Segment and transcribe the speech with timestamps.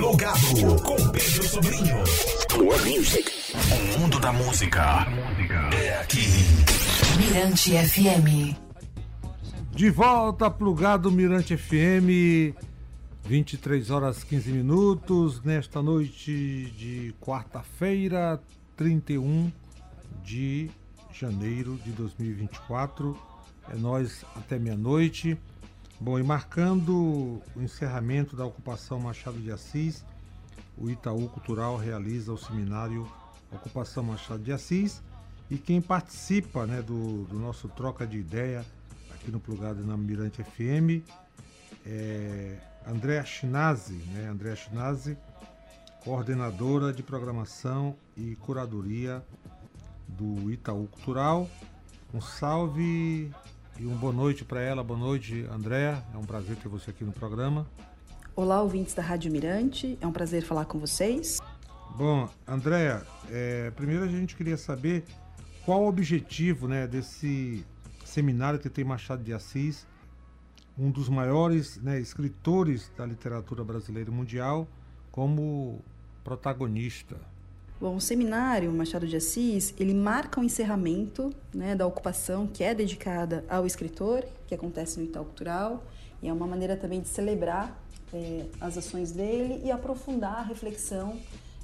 [0.00, 1.96] Plugado com Pedro Sobrinho.
[2.56, 3.30] More music.
[3.52, 5.06] O mundo da música
[5.74, 6.24] é aqui.
[7.18, 8.56] Mirante FM.
[9.72, 12.56] De volta, plugado Mirante FM.
[13.26, 18.40] 23 horas 15 minutos nesta noite de quarta-feira,
[18.78, 19.52] 31
[20.24, 20.70] de
[21.12, 23.14] janeiro de 2024.
[23.70, 25.36] É nós até meia-noite.
[26.00, 30.02] Bom, e marcando o encerramento da ocupação Machado de Assis,
[30.78, 33.06] o Itaú Cultural realiza o seminário
[33.52, 35.02] Ocupação Machado de Assis
[35.50, 38.64] e quem participa né, do, do nosso troca de ideia
[39.12, 41.04] aqui no Plugado na Mirante FM
[41.84, 44.28] é Andréa Chinazzi, né?
[44.28, 45.18] Andréa Chinazzi,
[46.02, 49.22] coordenadora de programação e curadoria
[50.08, 51.48] do Itaú Cultural.
[52.12, 53.30] Um salve
[53.78, 54.82] e uma boa noite para ela.
[54.82, 56.02] Boa noite, Andréa.
[56.12, 57.66] É um prazer ter você aqui no programa.
[58.34, 59.98] Olá, ouvintes da Rádio Mirante.
[60.00, 61.38] É um prazer falar com vocês.
[61.96, 65.04] Bom, Andréa, é, primeiro a gente queria saber
[65.64, 67.64] qual o objetivo né, desse
[68.04, 69.86] seminário TT Machado de Assis,
[70.78, 74.66] um dos maiores né, escritores da literatura brasileira e mundial,
[75.10, 75.84] como
[76.24, 77.16] protagonista.
[77.80, 82.74] Bom, o seminário Machado de Assis, ele marca o encerramento né, da ocupação que é
[82.74, 85.82] dedicada ao escritor, que acontece no Itaú Cultural,
[86.22, 91.16] e é uma maneira também de celebrar é, as ações dele e aprofundar a reflexão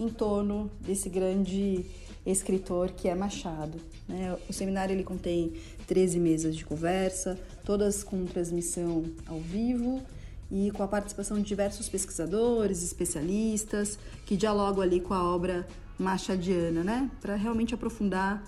[0.00, 1.84] em torno desse grande
[2.24, 3.78] escritor que é Machado.
[4.08, 4.34] Né?
[4.48, 5.52] O seminário ele contém
[5.86, 10.02] 13 mesas de conversa, todas com transmissão ao vivo
[10.50, 15.66] e com a participação de diversos pesquisadores, especialistas, que dialogam ali com a obra
[15.98, 17.10] machadiana, né?
[17.20, 18.42] Para realmente aprofundar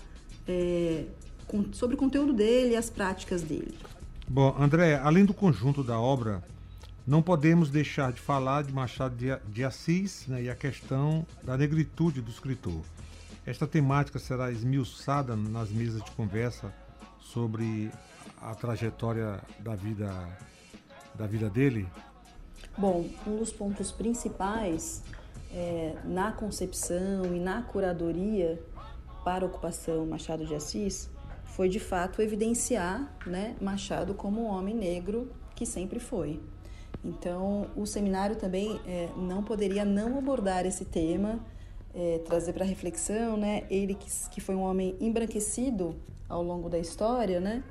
[0.47, 1.05] é,
[1.47, 3.77] com, sobre o conteúdo dele e as práticas dele.
[4.27, 6.43] Bom, André, além do conjunto da obra,
[7.05, 9.15] não podemos deixar de falar de Machado
[9.47, 12.81] de, Assis né, e a questão da negritude do escritor.
[13.45, 16.73] Esta temática será esmiuçada nas mesas de conversa
[17.19, 17.91] sobre
[18.39, 20.09] a trajetória da vida
[21.21, 21.87] da vida dele?
[22.77, 25.03] Bom, um dos pontos principais
[25.53, 28.59] é, na concepção e na curadoria
[29.23, 31.09] para a ocupação Machado de Assis
[31.43, 36.39] foi de fato evidenciar né, Machado como um homem negro que sempre foi.
[37.03, 41.39] Então, o seminário também é, não poderia não abordar esse tema,
[41.93, 43.63] é, trazer para reflexão, né?
[43.69, 45.95] Ele que, que foi um homem embranquecido
[46.29, 47.63] ao longo da história, né?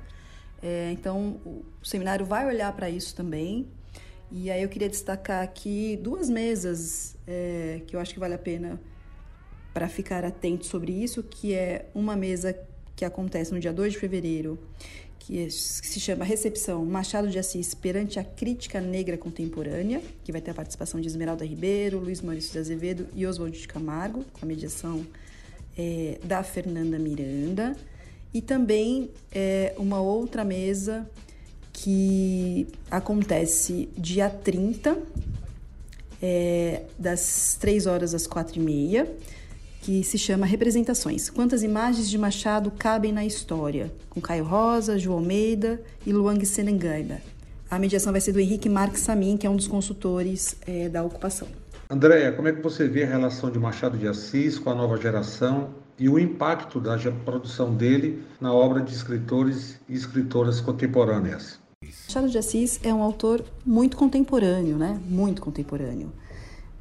[0.61, 3.67] É, então, o seminário vai olhar para isso também.
[4.31, 8.37] E aí eu queria destacar aqui duas mesas é, que eu acho que vale a
[8.37, 8.79] pena
[9.73, 12.57] para ficar atento sobre isso, que é uma mesa
[12.95, 14.59] que acontece no dia 2 de fevereiro,
[15.19, 20.51] que, se chama Recepção Machado de Assis perante a crítica negra contemporânea, que vai ter
[20.51, 24.45] a participação de Esmeralda Ribeiro, Luiz Maurício de Azevedo e Oswald de Camargo, com a
[24.45, 25.05] mediação
[25.77, 27.75] é, da Fernanda Miranda.
[28.33, 31.09] E também é, uma outra mesa
[31.73, 34.97] que acontece dia 30,
[36.21, 39.11] é, das 3 horas às 4 e meia,
[39.81, 41.29] que se chama Representações.
[41.29, 43.91] Quantas imagens de Machado cabem na história?
[44.09, 47.21] Com Caio Rosa, João Almeida e Luang Senengaida.
[47.69, 51.03] A mediação vai ser do Henrique Marques Samin, que é um dos consultores é, da
[51.03, 51.47] ocupação.
[51.89, 54.97] Andréia, como é que você vê a relação de Machado de Assis com a nova
[54.97, 61.59] geração e o impacto da produção dele na obra de escritores e escritoras contemporâneas?
[62.07, 64.99] Machado de Assis é um autor muito contemporâneo, né?
[65.05, 66.11] Muito contemporâneo.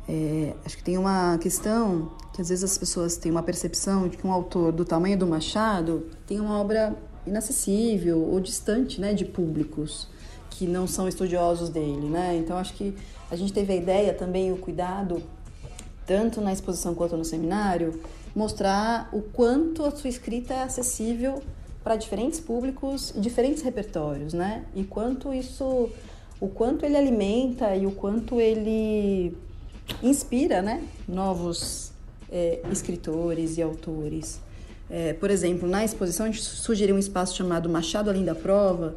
[0.09, 4.17] É, acho que tem uma questão que às vezes as pessoas têm uma percepção de
[4.17, 9.25] que um autor do tamanho do Machado tem uma obra inacessível ou distante, né, de
[9.25, 10.09] públicos
[10.51, 12.37] que não são estudiosos dele, né?
[12.37, 12.95] Então acho que
[13.31, 15.23] a gente teve a ideia também o cuidado
[16.07, 18.01] tanto na exposição quanto no seminário
[18.35, 21.43] mostrar o quanto a sua escrita é acessível
[21.83, 24.65] para diferentes públicos diferentes repertórios, né?
[24.75, 25.91] E quanto isso,
[26.41, 29.37] o quanto ele alimenta e o quanto ele
[30.03, 30.83] inspira, né?
[31.09, 31.93] Novos
[32.31, 34.41] é, escritores e autores.
[34.89, 38.97] É, por exemplo, na exposição a gente sugeriu um espaço chamado Machado Além da Prova,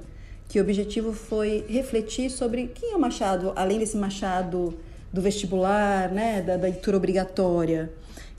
[0.50, 4.74] que o objetivo foi refletir sobre quem é o Machado, além desse Machado
[5.12, 7.92] do vestibular, né, da leitura obrigatória.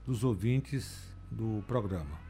[0.08, 2.26] dos ouvintes do programa.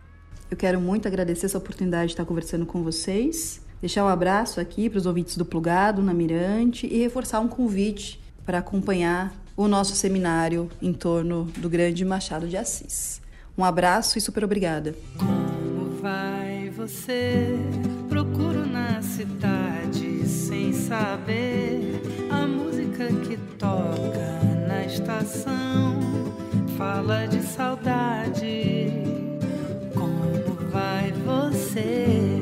[0.50, 4.90] Eu quero muito agradecer essa oportunidade de estar conversando com vocês, deixar um abraço aqui
[4.90, 9.96] para os ouvintes do Plugado na Mirante e reforçar um convite para acompanhar o nosso
[9.96, 13.22] seminário em torno do grande Machado de Assis.
[13.58, 14.94] Um abraço e super obrigada.
[15.18, 17.58] Como vai você?
[18.10, 26.00] Procuro na cidade sem saber a música que toca na estação.
[26.78, 28.75] Fala de saudade.
[31.76, 32.35] Você?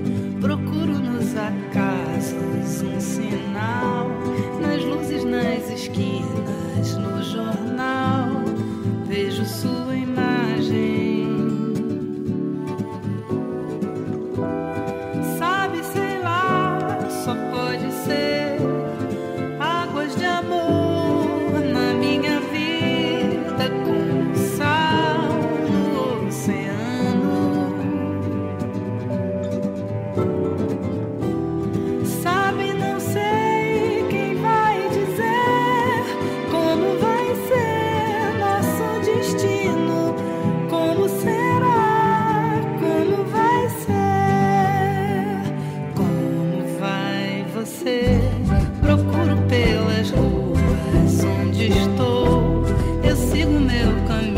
[53.64, 54.33] Meu caminho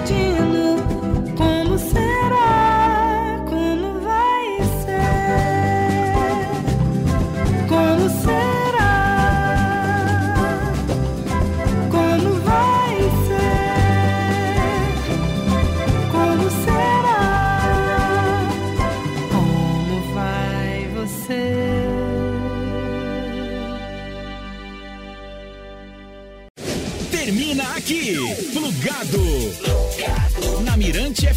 [0.00, 0.53] nosso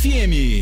[0.07, 0.56] FM.